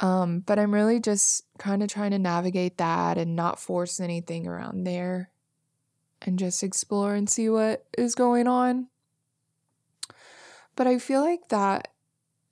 Um, 0.00 0.40
but 0.40 0.58
I'm 0.58 0.72
really 0.72 0.98
just 0.98 1.44
kind 1.58 1.82
of 1.82 1.88
trying 1.88 2.12
to 2.12 2.18
navigate 2.18 2.78
that 2.78 3.18
and 3.18 3.36
not 3.36 3.60
force 3.60 4.00
anything 4.00 4.46
around 4.46 4.84
there 4.84 5.30
and 6.22 6.38
just 6.38 6.62
explore 6.62 7.14
and 7.14 7.28
see 7.28 7.48
what 7.50 7.86
is 7.96 8.14
going 8.14 8.46
on. 8.46 8.88
But 10.74 10.86
I 10.86 10.98
feel 10.98 11.20
like 11.20 11.48
that, 11.50 11.88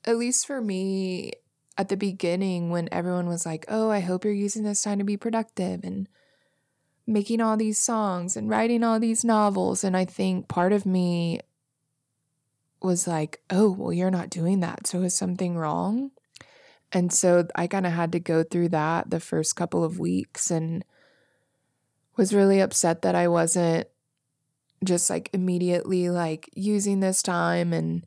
at 0.05 0.19
least 0.19 0.47
for 0.47 0.61
me, 0.61 1.33
at 1.79 1.89
the 1.89 1.97
beginning, 1.97 2.71
when 2.71 2.89
everyone 2.93 3.29
was 3.29 3.47
like, 3.47 3.65
oh, 3.69 3.91
I 3.91 4.01
hope 4.01 4.25
you're 4.25 4.33
using 4.35 4.65
this 4.65 4.83
time 4.83 4.99
to 4.99 5.05
be 5.05 5.17
productive 5.17 5.85
and 5.85 6.09
making 7.07 7.41
all 7.41 7.57
these 7.57 7.79
songs 7.79 8.37
and 8.37 8.51
writing 8.51 8.85
all 8.85 9.01
these 9.01 9.25
novels. 9.25 9.85
And 9.85 9.97
I 9.97 10.05
think 10.05 10.49
part 10.49 10.73
of 10.73 10.85
me 10.85 11.41
was 12.83 13.07
like, 13.07 13.41
oh, 13.49 13.71
well, 13.71 13.93
you're 13.93 14.11
not 14.11 14.29
doing 14.29 14.61
that. 14.61 14.87
So 14.87 15.03
is 15.03 15.17
something 15.17 15.57
wrong? 15.57 16.11
And 16.93 17.13
so 17.13 17.47
I 17.55 17.67
kind 17.67 17.87
of 17.87 17.93
had 17.93 18.13
to 18.13 18.21
go 18.21 18.43
through 18.43 18.71
that 18.71 19.11
the 19.11 19.21
first 19.21 19.57
couple 19.57 19.85
of 19.85 19.99
weeks 19.99 20.51
and 20.51 20.85
was 22.17 22.35
really 22.35 22.61
upset 22.61 23.03
that 23.03 23.15
I 23.15 23.29
wasn't 23.29 23.89
just 24.85 25.11
like 25.11 25.31
immediately 25.33 26.09
like 26.09 26.49
using 26.55 27.01
this 27.01 27.23
time 27.23 27.73
and 27.73 28.07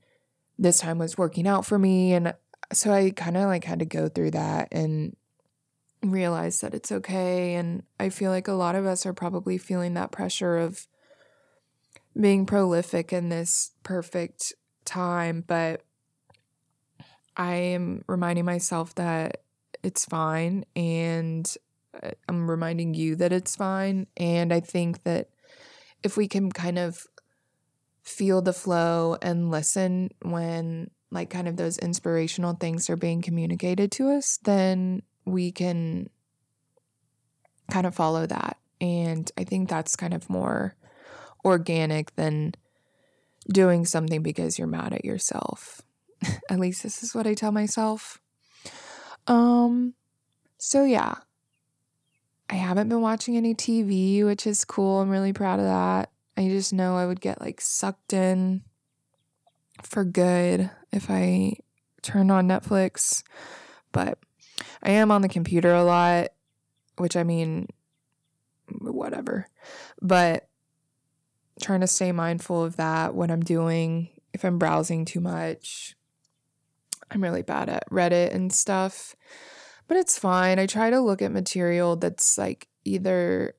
this 0.58 0.80
time 0.80 0.98
was 0.98 1.18
working 1.18 1.48
out 1.48 1.66
for 1.66 1.78
me. 1.78 2.14
And 2.14 2.34
so 2.74 2.92
I 2.92 3.12
kind 3.12 3.38
of 3.38 3.46
like 3.46 3.66
had 3.66 3.80
to 3.80 3.86
go 3.86 4.10
through 4.10 4.32
that 4.32 4.70
and 4.72 5.16
realize 6.02 6.62
that 6.62 6.74
it's 6.74 6.92
okay. 6.92 7.56
And 7.56 7.84
I 8.00 8.10
feel 8.10 8.32
like 8.32 8.48
a 8.48 8.54
lot 8.54 8.76
of 8.76 8.86
us 8.86 9.06
are 9.06 9.14
probably 9.14 9.58
feeling 9.58 9.94
that 9.94 10.12
pressure 10.12 10.58
of 10.58 10.88
being 12.20 12.46
prolific 12.46 13.14
in 13.14 13.30
this 13.30 13.72
perfect 13.84 14.54
time 14.86 15.44
but 15.46 15.82
I 17.36 17.56
am 17.56 18.04
reminding 18.08 18.46
myself 18.46 18.96
that 18.96 19.42
it's 19.84 20.06
fine 20.06 20.66
and 20.76 21.52
uh, 22.02 22.12
I'm 22.28 22.50
reminding 22.50 22.94
you 22.94 23.16
that 23.18 23.32
it's 23.32 23.56
fine 23.56 24.08
and 24.18 24.54
I 24.54 24.60
think 24.60 25.04
that 25.04 25.30
if 26.04 26.18
we 26.18 26.28
can 26.28 26.52
kind 26.52 26.78
of 26.78 27.06
feel 28.04 28.42
the 28.42 28.54
flow 28.54 29.18
and 29.22 29.52
listen 29.52 30.10
when 30.22 30.90
like 31.12 31.30
kind 31.30 31.48
of 31.48 31.58
those 31.58 31.78
inspirational 31.78 32.54
things 32.54 32.90
are 32.90 32.96
being 32.96 33.22
communicated 33.22 33.92
to 33.92 34.10
us, 34.10 34.40
then 34.44 35.02
we 35.26 35.52
can 35.52 36.10
kind 37.70 37.86
of 37.86 37.94
follow 37.94 38.26
that. 38.26 38.58
And 38.80 39.30
I 39.38 39.44
think 39.44 39.70
that's 39.70 39.96
kind 39.96 40.14
of 40.14 40.30
more 40.30 40.76
organic 41.44 42.16
than 42.16 42.54
doing 43.52 43.86
something 43.86 44.24
because 44.24 44.58
you're 44.58 44.68
mad 44.68 44.94
at 44.94 45.06
yourself. 45.06 45.82
at 46.50 46.60
least 46.60 46.84
this 46.84 47.04
is 47.04 47.16
what 47.16 47.28
I 47.28 47.34
tell 47.34 47.51
myself. 47.51 48.20
Um 49.28 49.94
so 50.58 50.84
yeah. 50.84 51.16
I 52.50 52.56
haven't 52.56 52.90
been 52.90 53.01
watching 53.01 53.38
any 53.38 53.56
TV, 53.56 54.25
which 54.25 54.46
is 54.46 54.66
cool. 54.66 55.00
I'm 55.00 55.10
really 55.10 55.32
proud 55.32 55.60
of 55.60 55.66
that. 55.66 56.12
I 56.36 56.50
just 56.50 56.74
know 56.74 56.98
I 56.98 57.06
would 57.06 57.22
get 57.22 57.40
like 57.40 57.62
sucked 57.62 58.12
in 58.12 58.63
for 59.84 60.04
good 60.04 60.70
if 60.92 61.10
I 61.10 61.54
turned 62.01 62.32
on 62.32 62.48
Netflix. 62.48 63.24
But 63.92 64.20
I 64.84 64.92
am 64.92 65.12
on 65.12 65.22
the 65.22 65.30
computer 65.30 65.74
a 65.74 65.84
lot, 65.84 66.30
which 66.98 67.16
I 67.16 67.24
mean, 67.24 67.68
whatever. 68.80 69.48
But 70.01 70.48
trying 71.62 71.82
to 71.82 71.88
stay 71.88 72.12
mindful 72.12 72.63
of 72.63 72.78
that, 72.78 73.13
what 73.13 73.32
I'm 73.32 73.42
doing, 73.42 74.10
if 74.34 74.44
I'm 74.44 74.58
browsing 74.58 75.06
too 75.06 75.20
much. 75.20 75.96
I'm 77.12 77.22
really 77.22 77.41
bad 77.41 77.70
at 77.70 77.89
Reddit 77.89 78.34
and 78.34 78.51
stuff, 78.51 79.15
but 79.88 79.98
it's 79.98 80.18
fine. 80.18 80.60
I 80.60 80.65
try 80.65 80.89
to 80.89 81.01
look 81.01 81.22
at 81.22 81.32
material 81.32 81.96
that's 81.96 82.38
like 82.38 82.68
either 82.86 83.56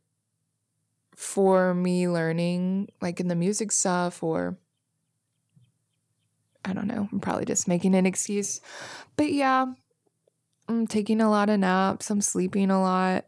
for 1.14 1.74
me 1.74 2.08
learning, 2.08 2.88
like 3.00 3.20
in 3.20 3.28
the 3.28 3.34
music 3.34 3.70
stuff, 3.70 4.22
or 4.22 4.56
I 6.64 6.72
don't 6.72 6.86
know, 6.86 7.08
I'm 7.12 7.20
probably 7.20 7.44
just 7.44 7.68
making 7.68 7.94
an 7.94 8.06
excuse. 8.06 8.60
But 9.16 9.32
yeah, 9.32 9.66
I'm 10.68 10.86
taking 10.86 11.20
a 11.20 11.30
lot 11.30 11.50
of 11.50 11.60
naps, 11.60 12.10
I'm 12.10 12.22
sleeping 12.22 12.70
a 12.70 12.80
lot 12.80 13.26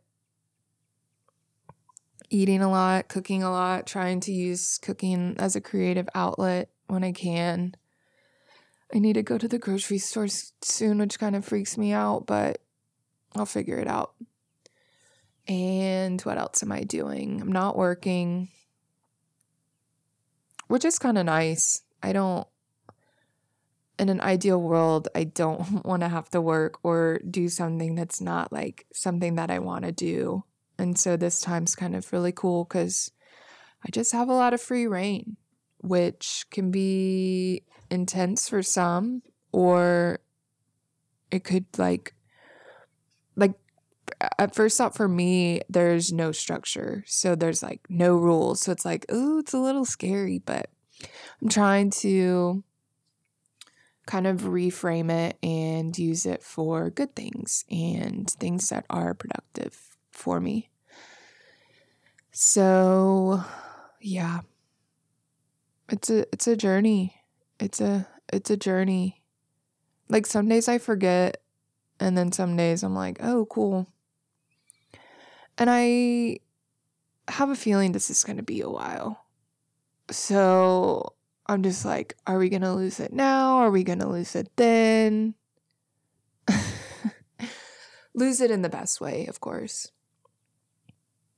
eating 2.35 2.63
a 2.63 2.71
lot, 2.71 3.09
cooking 3.09 3.43
a 3.43 3.51
lot, 3.51 3.87
trying 3.87 4.21
to 4.21 4.33
use 4.33 4.79
cooking 4.79 5.37
as 5.39 5.55
a 5.55 5.61
creative 5.61 6.09
outlet 6.15 6.69
when 6.89 7.05
I 7.05 7.13
can. 7.13 7.75
I 8.95 9.01
need 9.01 9.15
to 9.15 9.23
go 9.23 9.39
to 9.39 9.49
the 9.49 9.59
grocery 9.59 9.99
store 9.99 10.29
soon, 10.63 10.99
which 10.99 11.19
kind 11.19 11.35
of 11.35 11.45
freaks 11.45 11.77
me 11.77 11.93
out, 11.93 12.27
but 12.27 12.61
I'll 13.35 13.45
figure 13.45 13.79
it 13.79 13.89
out. 13.89 14.15
And 15.49 16.21
what 16.23 16.39
else 16.39 16.63
am 16.63 16.71
I 16.71 16.85
doing? 16.85 17.41
I'm 17.41 17.51
not 17.51 17.77
working, 17.77 18.49
which 20.69 20.85
is 20.85 21.01
kind 21.01 21.19
of 21.19 21.27
nice. 21.27 21.83
I 22.03 22.13
don't, 22.13 22.47
in 23.99 24.09
an 24.09 24.21
ideal 24.21 24.61
world, 24.61 25.09
I 25.15 25.25
don't 25.25 25.85
want 25.85 26.03
to 26.03 26.09
have 26.09 26.31
to 26.31 26.41
work 26.41 26.79
or 26.85 27.21
do 27.29 27.49
something 27.49 27.97
that's 27.97 28.21
not 28.21 28.53
like 28.53 28.87
something 28.93 29.35
that 29.35 29.51
I 29.51 29.59
want 29.59 29.85
to 29.85 29.93
do. 29.93 30.45
And 30.79 30.97
so 30.97 31.17
this 31.17 31.41
time's 31.41 31.75
kind 31.75 31.97
of 31.97 32.13
really 32.13 32.33
cool 32.33 32.65
because 32.65 33.11
I 33.85 33.91
just 33.91 34.13
have 34.13 34.29
a 34.29 34.35
lot 34.35 34.55
of 34.55 34.63
free 34.63 34.87
reign, 34.87 35.37
which 35.79 36.47
can 36.51 36.71
be 36.71 37.65
intense 37.95 38.49
for 38.49 38.63
some, 38.63 39.23
or 39.53 40.19
it 41.31 41.45
could 41.45 41.67
like, 41.79 42.15
like, 43.37 43.55
at 44.39 44.55
first 44.55 44.77
thought 44.77 44.95
for 44.95 45.09
me, 45.09 45.63
there's 45.69 46.13
no 46.13 46.33
structure. 46.33 47.05
So 47.07 47.35
there's 47.35 47.63
like 47.63 47.81
no 47.89 48.17
rules. 48.17 48.61
So 48.61 48.73
it's 48.73 48.85
like, 48.85 49.07
oh, 49.09 49.39
it's 49.39 49.55
a 49.55 49.59
little 49.59 49.85
scary, 49.85 50.39
but 50.39 50.69
I'm 51.41 51.49
trying 51.49 51.91
to 52.03 52.63
kind 54.07 54.27
of 54.27 54.43
reframe 54.43 55.11
it 55.11 55.39
and 55.43 55.99
use 55.99 56.27
it 56.27 56.43
for 56.43 56.91
good 56.91 57.17
things 57.17 57.65
and 57.71 58.29
things 58.29 58.69
that 58.69 58.85
are 58.91 59.15
productive 59.15 59.97
for 60.13 60.41
me. 60.41 60.69
So, 62.33 63.43
yeah. 64.01 64.41
It's 65.91 66.09
a 66.09 66.21
it's 66.33 66.47
a 66.47 66.57
journey. 66.57 67.21
It's 67.59 67.81
a 67.81 68.09
it's 68.33 68.51
a 68.51 68.57
journey. 68.57 69.23
Like 70.09 70.27
some 70.27 70.49
days 70.49 70.69
I 70.69 70.79
forget 70.79 71.41
and 72.01 72.19
then 72.19 72.33
some 72.33 72.57
days 72.57 72.83
I'm 72.83 72.95
like, 72.95 73.19
"Oh, 73.23 73.47
cool." 73.47 73.87
And 75.57 75.71
I 75.71 76.41
have 77.29 77.51
a 77.51 77.57
feeling 77.57 77.93
this 77.93 78.11
is 78.11 78.25
going 78.25 78.37
to 78.37 78.43
be 78.43 78.61
a 78.61 78.69
while. 78.69 79.25
So, 80.11 81.15
I'm 81.47 81.63
just 81.63 81.85
like, 81.85 82.17
are 82.27 82.39
we 82.39 82.49
going 82.49 82.63
to 82.63 82.73
lose 82.73 83.01
it 83.01 83.13
now? 83.13 83.59
Are 83.59 83.71
we 83.71 83.85
going 83.85 84.01
to 84.01 84.09
lose 84.09 84.35
it 84.35 84.51
then? 84.57 85.35
lose 88.15 88.41
it 88.41 88.51
in 88.51 88.63
the 88.63 88.69
best 88.69 89.01
way, 89.01 89.27
of 89.27 89.41
course. 89.41 89.91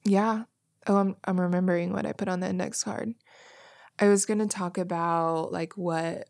Yeah. 0.04 0.44
Oh, 0.86 0.96
I'm 0.96 1.16
I'm 1.24 1.40
remembering 1.40 1.92
what 1.92 2.06
I 2.06 2.12
put 2.12 2.28
on 2.28 2.40
the 2.40 2.48
index 2.48 2.84
card. 2.84 3.14
I 3.98 4.08
was 4.08 4.26
going 4.26 4.38
to 4.38 4.46
talk 4.46 4.78
about 4.78 5.52
like 5.52 5.76
what 5.76 6.28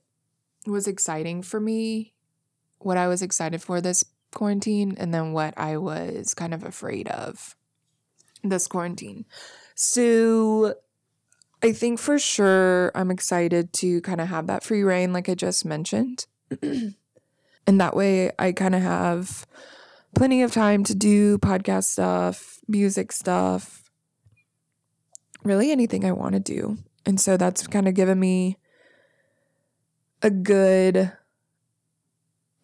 was 0.67 0.87
exciting 0.87 1.43
for 1.43 1.61
me, 1.61 2.13
what 2.79 2.97
I 2.97 3.09
was 3.09 3.23
excited 3.23 3.63
for 3.63 3.81
this 3.81 4.05
quarantine, 4.33 4.97
and 4.99 5.13
then 5.13 5.33
what 5.33 5.55
I 5.57 5.77
was 5.77 6.35
kind 6.35 6.55
of 6.55 6.65
afraid 6.65 7.09
of 7.09 7.57
this 8.43 8.67
quarantine. 8.67 9.25
So 9.75 10.75
I 11.63 11.73
think 11.73 11.99
for 11.99 12.19
sure 12.19 12.93
I'm 12.95 13.11
excited 13.11 13.73
to 13.75 14.01
kind 14.03 14.21
of 14.21 14.29
have 14.29 14.47
that 14.47 14.63
free 14.63 14.83
reign, 14.83 15.13
like 15.13 15.29
I 15.29 15.35
just 15.35 15.65
mentioned. 15.65 16.27
and 16.63 16.95
that 17.67 17.97
way 17.97 18.31
I 18.39 18.53
kind 18.53 18.75
of 18.75 18.83
have 18.83 19.47
plenty 20.15 20.43
of 20.43 20.53
time 20.53 20.85
to 20.85 20.95
do 20.95 21.39
podcast 21.39 21.85
stuff, 21.85 22.61
music 22.69 23.13
stuff, 23.13 23.91
really 25.43 25.71
anything 25.71 26.05
I 26.05 26.13
want 26.13 26.35
to 26.35 26.41
do. 26.41 26.79
And 27.07 27.21
so 27.21 27.37
that's 27.37 27.67
kind 27.69 27.87
of 27.87 27.95
given 27.95 28.19
me 28.19 28.59
a 30.23 30.31
good 30.31 31.13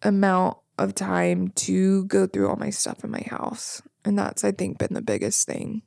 amount 0.01 0.57
of 0.77 0.93
time 0.93 1.47
to 1.49 2.05
go 2.05 2.27
through 2.27 2.49
all 2.49 2.57
my 2.57 2.69
stuff 2.69 3.03
in 3.03 3.09
my 3.09 3.23
house. 3.25 3.81
And 4.03 4.19
that's, 4.19 4.43
I 4.43 4.51
think, 4.51 4.77
been 4.77 4.93
the 4.93 5.01
biggest 5.01 5.47
thing. 5.47 5.81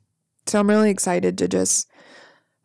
So 0.47 0.59
I'm 0.59 0.69
really 0.69 0.89
excited 0.89 1.37
to 1.37 1.47
just 1.47 1.87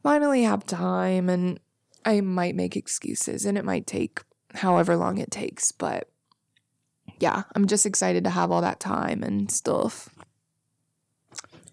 finally 0.02 0.44
have 0.44 0.64
time. 0.64 1.28
And 1.28 1.60
I 2.06 2.22
might 2.22 2.54
make 2.54 2.74
excuses 2.74 3.44
and 3.44 3.58
it 3.58 3.64
might 3.64 3.86
take 3.86 4.22
however 4.54 4.96
long 4.96 5.18
it 5.18 5.30
takes. 5.30 5.72
But 5.72 6.08
yeah, 7.20 7.42
I'm 7.54 7.66
just 7.66 7.84
excited 7.84 8.24
to 8.24 8.30
have 8.30 8.50
all 8.50 8.62
that 8.62 8.80
time 8.80 9.22
and 9.22 9.50
stuff. 9.50 10.08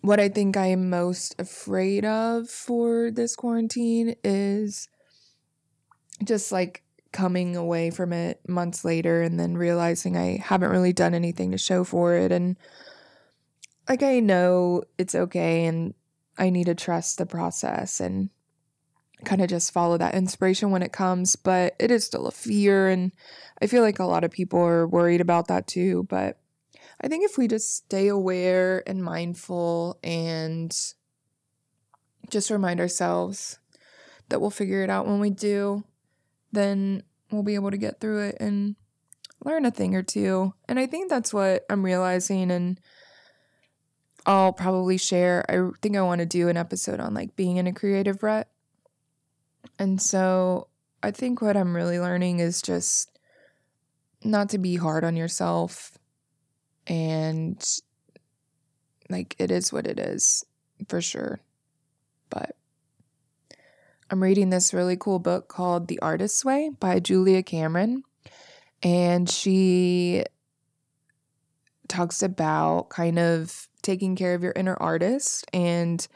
What 0.02 0.20
I 0.20 0.30
think 0.30 0.56
I 0.56 0.68
am 0.68 0.90
most 0.90 1.36
afraid 1.40 2.06
of 2.06 2.50
for 2.50 3.12
this 3.12 3.36
quarantine 3.36 4.16
is 4.24 4.88
just 6.24 6.52
like 6.52 6.84
coming 7.12 7.56
away 7.56 7.90
from 7.90 8.14
it 8.14 8.40
months 8.48 8.86
later 8.86 9.22
and 9.22 9.40
then 9.40 9.58
realizing 9.58 10.16
I 10.16 10.38
haven't 10.38 10.70
really 10.70 10.94
done 10.94 11.14
anything 11.14 11.52
to 11.52 11.58
show 11.58 11.84
for 11.84 12.16
it. 12.16 12.32
And 12.32 12.56
like, 13.88 14.04
I 14.04 14.20
know 14.20 14.84
it's 14.98 15.16
okay 15.16 15.66
and 15.66 15.94
I 16.38 16.50
need 16.50 16.66
to 16.66 16.76
trust 16.76 17.18
the 17.18 17.26
process 17.26 18.00
and 18.00 18.30
kind 19.26 19.42
of 19.42 19.50
just 19.50 19.74
follow 19.74 19.98
that 19.98 20.16
inspiration 20.16 20.72
when 20.72 20.84
it 20.84 20.94
comes, 20.94 21.36
but 21.36 21.76
it 21.80 21.92
is 21.92 22.06
still 22.06 22.28
a 22.28 22.32
fear. 22.32 22.88
And 22.88 23.12
I 23.62 23.68
feel 23.68 23.82
like 23.82 24.00
a 24.00 24.06
lot 24.06 24.24
of 24.24 24.32
people 24.32 24.60
are 24.60 24.88
worried 24.88 25.22
about 25.22 25.48
that 25.48 25.68
too. 25.68 26.06
But 26.10 26.38
I 27.02 27.08
think 27.08 27.24
if 27.24 27.38
we 27.38 27.48
just 27.48 27.76
stay 27.76 28.08
aware 28.08 28.84
and 28.86 29.04
mindful 29.04 30.00
and 30.04 30.76
just 32.30 32.50
remind 32.50 32.80
ourselves 32.80 33.60
that 34.30 34.42
we'll 34.42 34.50
figure 34.50 34.84
it 34.84 34.90
out 34.90 35.08
when 35.08 35.20
we 35.20 35.30
do, 35.30 35.84
then 36.52 37.04
we'll 37.32 37.44
be 37.44 37.56
able 37.56 37.72
to 37.72 37.78
get 37.78 38.00
through 38.00 38.28
it 38.28 38.38
and 38.40 38.76
learn 39.44 39.66
a 39.66 39.72
thing 39.72 39.96
or 39.96 40.04
two. 40.04 40.54
And 40.68 40.80
I 40.80 40.86
think 40.86 41.10
that's 41.10 41.34
what 41.34 41.66
I'm 41.70 41.86
realizing 41.86 42.52
and 42.52 42.80
I'll 44.26 44.54
probably 44.54 44.98
share. 44.98 45.46
I 45.50 45.72
think 45.82 45.96
I 45.96 46.02
want 46.02 46.20
to 46.20 46.26
do 46.26 46.50
an 46.50 46.58
episode 46.58 47.00
on 47.00 47.14
like 47.14 47.36
being 47.36 47.58
in 47.58 47.68
a 47.68 47.74
creative 47.74 48.22
rut. 48.22 48.50
And 49.78 50.02
so 50.02 50.68
I 51.02 51.12
think 51.12 51.42
what 51.42 51.56
I'm 51.56 51.76
really 51.76 52.00
learning 52.00 52.40
is 52.40 52.62
just 52.62 53.18
not 54.24 54.50
to 54.50 54.58
be 54.58 54.76
hard 54.76 55.06
on 55.06 55.16
yourself 55.16 55.98
and 56.90 57.64
like 59.10 59.36
it 59.40 59.52
is 59.52 59.72
what 59.72 59.88
it 59.88 60.00
is 60.00 60.44
for 60.88 61.00
sure. 61.02 61.40
But 62.30 62.56
I'm 64.10 64.22
reading 64.22 64.50
this 64.50 64.74
really 64.74 64.98
cool 64.98 65.20
book 65.20 65.48
called 65.48 65.88
The 65.88 66.00
Artist's 66.00 66.44
Way 66.44 66.72
by 66.80 67.00
Julia 67.00 67.44
Cameron. 67.44 68.04
And 68.82 69.30
she 69.30 70.24
talks 71.88 72.24
about 72.24 72.90
kind 72.90 73.20
of 73.20 73.68
taking 73.82 74.16
care 74.16 74.34
of 74.34 74.44
your 74.44 74.54
inner 74.56 74.76
artist 74.76 75.46
and 75.54 76.08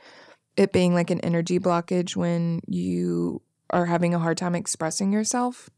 it 0.55 0.71
being 0.71 0.93
like 0.93 1.09
an 1.09 1.19
energy 1.21 1.59
blockage 1.59 2.15
when 2.15 2.61
you 2.67 3.41
are 3.69 3.85
having 3.87 4.13
a 4.13 4.19
hard 4.19 4.37
time 4.37 4.55
expressing 4.55 5.11
yourself. 5.11 5.69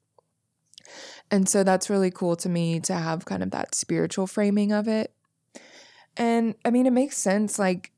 And 1.31 1.49
so 1.49 1.63
that's 1.63 1.89
really 1.89 2.11
cool 2.11 2.35
to 2.37 2.49
me 2.49 2.79
to 2.81 2.93
have 2.93 3.25
kind 3.25 3.43
of 3.43 3.51
that 3.51 3.75
spiritual 3.75 4.27
framing 4.27 4.71
of 4.71 4.87
it. 4.87 5.13
And 6.17 6.55
I 6.63 6.69
mean, 6.69 6.85
it 6.85 6.93
makes 6.93 7.17
sense. 7.17 7.59
Like, 7.59 7.91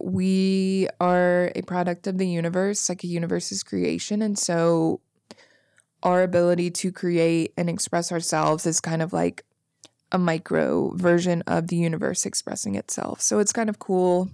we 0.00 0.88
are 1.00 1.50
a 1.56 1.62
product 1.62 2.06
of 2.06 2.18
the 2.18 2.28
universe, 2.28 2.88
like 2.88 3.02
a 3.04 3.08
universe's 3.08 3.62
creation. 3.62 4.22
And 4.22 4.38
so 4.38 5.00
our 6.02 6.22
ability 6.22 6.70
to 6.70 6.92
create 6.92 7.52
and 7.56 7.68
express 7.68 8.12
ourselves 8.12 8.64
is 8.66 8.80
kind 8.80 9.02
of 9.02 9.12
like 9.12 9.44
a 10.12 10.18
micro 10.18 10.94
version 10.94 11.42
of 11.46 11.68
the 11.68 11.76
universe 11.76 12.24
expressing 12.24 12.76
itself. 12.76 13.20
So 13.20 13.40
it's 13.40 13.52
kind 13.52 13.68
of 13.68 13.78
cool 13.78 14.30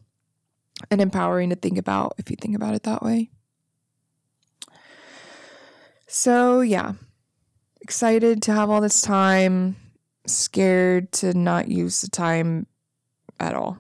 and 0.91 1.01
empowering 1.01 1.51
to 1.51 1.57
think 1.57 1.79
about 1.79 2.15
if 2.19 2.31
you 2.31 2.37
think 2.37 2.55
about 2.55 2.75
it 2.75 2.83
that 2.83 3.03
way. 3.03 3.31
So, 6.07 6.61
yeah, 6.61 6.93
excited 7.85 8.41
to 8.43 8.53
have 8.53 8.71
all 8.71 8.81
this 8.81 9.03
time, 9.03 9.77
scared 10.27 11.13
to 11.13 11.35
not 11.35 11.69
use 11.69 12.01
the 12.01 12.09
time 12.09 12.67
at 13.39 13.55
all. 13.55 13.77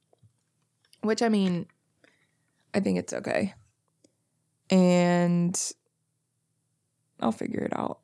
Which, 1.02 1.20
I 1.20 1.28
mean, 1.28 1.66
I 2.72 2.80
think 2.80 2.98
it's 2.98 3.12
okay. 3.12 3.52
And 4.70 5.54
I'll 7.20 7.32
figure 7.32 7.60
it 7.60 7.78
out. 7.78 8.00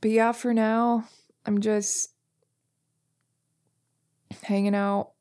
But 0.00 0.10
yeah, 0.10 0.32
for 0.32 0.52
now, 0.52 1.04
I'm 1.46 1.60
just 1.60 2.10
hanging 4.42 4.74
out, 4.74 5.12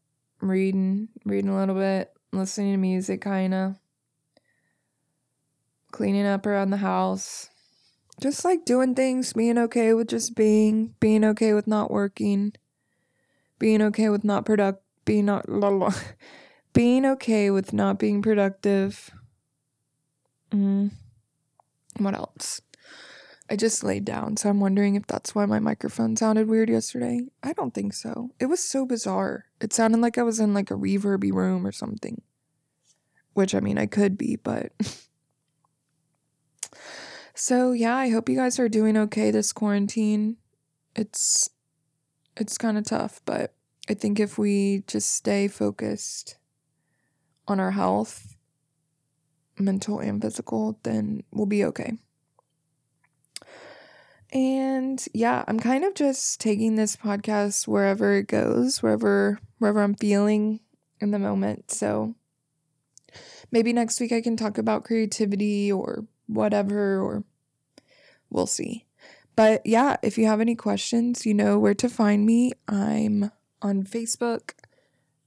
reading, 0.41 1.09
reading 1.25 1.51
a 1.51 1.57
little 1.57 1.75
bit, 1.75 2.11
listening 2.33 2.71
to 2.73 2.77
music, 2.77 3.21
kind 3.21 3.53
of 3.53 3.75
cleaning 5.91 6.25
up 6.25 6.47
around 6.47 6.71
the 6.71 6.77
house. 6.77 7.49
Just 8.21 8.45
like 8.45 8.65
doing 8.65 8.95
things, 8.95 9.33
being 9.33 9.57
okay 9.57 9.93
with 9.93 10.07
just 10.07 10.35
being, 10.35 10.95
being 10.99 11.23
okay 11.25 11.53
with 11.53 11.67
not 11.67 11.91
working, 11.91 12.53
being 13.59 13.81
okay 13.81 14.09
with 14.09 14.23
not 14.23 14.45
product, 14.45 14.81
being 15.03 15.25
not, 15.25 15.49
la 15.49 15.69
la, 15.69 15.93
being 16.73 17.05
okay 17.05 17.49
with 17.49 17.73
not 17.73 17.99
being 17.99 18.21
productive. 18.21 19.11
Mm. 20.51 20.91
What 21.97 22.15
else? 22.15 22.61
I 23.49 23.55
just 23.55 23.83
laid 23.83 24.05
down, 24.05 24.37
so 24.37 24.49
I'm 24.49 24.59
wondering 24.59 24.95
if 24.95 25.05
that's 25.05 25.35
why 25.35 25.45
my 25.45 25.59
microphone 25.59 26.15
sounded 26.15 26.47
weird 26.47 26.69
yesterday. 26.69 27.27
I 27.43 27.53
don't 27.53 27.75
think 27.75 27.93
so. 27.93 28.31
It 28.39 28.47
was 28.47 28.63
so 28.63 28.87
bizarre. 28.87 29.45
It 29.61 29.71
sounded 29.71 30.01
like 30.01 30.17
I 30.17 30.23
was 30.23 30.39
in 30.39 30.53
like 30.53 30.71
a 30.71 30.75
reverby 30.75 31.31
room 31.31 31.65
or 31.65 31.71
something. 31.71 32.21
Which 33.33 33.53
I 33.53 33.59
mean, 33.59 33.77
I 33.77 33.85
could 33.85 34.17
be, 34.17 34.37
but. 34.37 34.71
so, 37.35 37.73
yeah, 37.73 37.95
I 37.95 38.09
hope 38.09 38.29
you 38.29 38.37
guys 38.37 38.59
are 38.59 38.69
doing 38.69 38.97
okay 38.97 39.29
this 39.29 39.53
quarantine. 39.53 40.37
It's 40.95 41.49
it's 42.37 42.57
kind 42.57 42.77
of 42.77 42.85
tough, 42.85 43.21
but 43.25 43.53
I 43.89 43.93
think 43.93 44.19
if 44.19 44.37
we 44.37 44.83
just 44.87 45.13
stay 45.13 45.47
focused 45.47 46.37
on 47.47 47.59
our 47.59 47.71
health, 47.71 48.35
mental 49.59 49.99
and 49.99 50.21
physical, 50.21 50.79
then 50.83 51.23
we'll 51.31 51.45
be 51.45 51.63
okay. 51.65 51.97
And 54.33 55.05
yeah, 55.13 55.43
I'm 55.47 55.59
kind 55.59 55.83
of 55.83 55.93
just 55.93 56.41
taking 56.41 56.75
this 56.75 56.95
podcast 56.95 57.67
wherever 57.67 58.15
it 58.17 58.27
goes, 58.27 58.81
wherever 58.81 59.39
wherever 59.59 59.81
I'm 59.81 59.95
feeling 59.95 60.59
in 60.99 61.11
the 61.11 61.19
moment. 61.19 61.71
So 61.71 62.15
maybe 63.51 63.71
next 63.71 63.99
week 63.99 64.11
I 64.11 64.21
can 64.21 64.35
talk 64.35 64.57
about 64.57 64.83
creativity 64.83 65.71
or 65.71 66.05
whatever 66.27 66.99
or 66.99 67.23
we'll 68.29 68.47
see. 68.47 68.85
But 69.35 69.65
yeah, 69.65 69.97
if 70.01 70.17
you 70.17 70.25
have 70.27 70.41
any 70.41 70.55
questions, 70.55 71.25
you 71.25 71.33
know 71.33 71.59
where 71.59 71.73
to 71.75 71.89
find 71.89 72.25
me. 72.25 72.53
I'm 72.67 73.31
on 73.61 73.83
Facebook. 73.83 74.51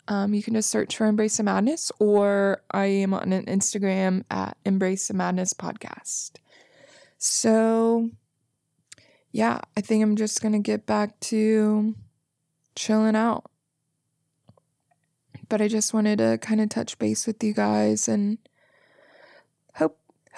Um, 0.07 0.33
you 0.33 0.43
can 0.43 0.55
just 0.55 0.71
search 0.71 0.97
for 0.97 1.07
Embrace 1.07 1.37
the 1.37 1.43
Madness, 1.43 1.93
or 1.99 2.63
I 2.71 2.87
am 2.87 3.13
on 3.13 3.33
an 3.35 3.45
Instagram 3.45 4.25
at 4.31 4.57
Embrace 4.65 5.09
the 5.09 5.15
Madness 5.15 5.53
Podcast. 5.53 6.37
So 7.19 8.11
yeah, 9.33 9.61
I 9.77 9.81
think 9.83 10.03
I'm 10.03 10.17
just 10.17 10.41
going 10.41 10.53
to 10.53 10.59
get 10.59 10.87
back 10.87 11.21
to 11.21 11.95
chilling 12.75 13.17
out. 13.17 13.51
But 15.49 15.61
I 15.61 15.69
just 15.69 15.93
wanted 15.93 16.19
to 16.19 16.39
kind 16.39 16.61
of 16.61 16.69
touch 16.69 16.99
base 16.99 17.27
with 17.27 17.43
you 17.43 17.53
guys 17.53 18.09
and 18.09 18.39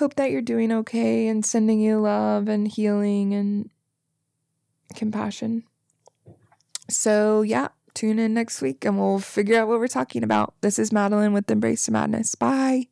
hope 0.01 0.17
that 0.17 0.31
you're 0.31 0.41
doing 0.41 0.73
okay 0.73 1.29
and 1.29 1.45
sending 1.45 1.79
you 1.79 2.01
love 2.01 2.49
and 2.49 2.67
healing 2.67 3.35
and 3.35 3.71
compassion. 4.97 5.63
So, 6.89 7.43
yeah, 7.43 7.69
tune 7.95 8.19
in 8.19 8.35
next 8.35 8.63
week 8.63 8.85
and 8.85 8.99
we'll 8.99 9.21
figure 9.21 9.61
out 9.61 9.69
what 9.69 9.79
we're 9.79 9.89
talking 9.89 10.25
about. 10.25 10.55
This 10.63 10.79
is 10.79 10.91
Madeline 10.91 11.35
with 11.35 11.51
Embrace 11.51 11.85
to 11.85 11.93
Madness. 11.93 12.35
Bye. 12.35 12.89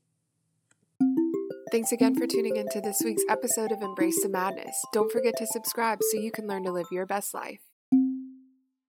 Thanks 1.73 1.93
again 1.93 2.15
for 2.15 2.27
tuning 2.27 2.57
in 2.57 2.69
to 2.71 2.81
this 2.81 3.01
week's 3.03 3.25
episode 3.29 3.73
of 3.73 3.81
Embrace 3.81 4.23
the 4.23 4.29
Madness. 4.29 4.77
Don't 4.93 5.11
forget 5.11 5.35
to 5.39 5.47
subscribe 5.47 6.01
so 6.11 6.19
you 6.19 6.31
can 6.31 6.47
learn 6.47 6.65
to 6.65 6.73
live 6.73 6.87
your 6.93 7.07
best 7.07 7.33
life. 7.33 7.68